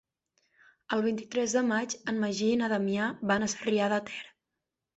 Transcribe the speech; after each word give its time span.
El 0.97 1.03
vint-i-tres 1.07 1.53
de 1.59 1.63
maig 1.67 1.93
en 2.13 2.19
Magí 2.25 2.49
i 2.55 2.57
na 2.63 2.73
Damià 2.73 3.13
van 3.33 3.49
a 3.49 3.53
Sarrià 3.57 3.95
de 3.97 4.05
Ter. 4.13 4.21